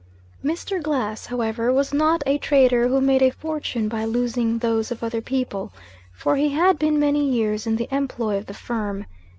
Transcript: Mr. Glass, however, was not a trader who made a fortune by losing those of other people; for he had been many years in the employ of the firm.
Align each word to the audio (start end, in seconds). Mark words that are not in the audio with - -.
Mr. 0.43 0.81
Glass, 0.81 1.27
however, 1.27 1.71
was 1.71 1.93
not 1.93 2.23
a 2.25 2.39
trader 2.39 2.87
who 2.87 2.99
made 2.99 3.21
a 3.21 3.29
fortune 3.29 3.87
by 3.87 4.03
losing 4.03 4.57
those 4.57 4.89
of 4.89 5.03
other 5.03 5.21
people; 5.21 5.71
for 6.11 6.37
he 6.37 6.49
had 6.49 6.79
been 6.79 6.97
many 6.99 7.23
years 7.23 7.67
in 7.67 7.75
the 7.75 7.87
employ 7.93 8.35
of 8.37 8.47
the 8.47 8.53
firm. 8.55 9.05